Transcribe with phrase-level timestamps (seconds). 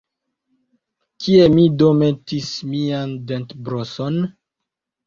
[1.25, 4.21] Kien mi do metis mian dentbroson?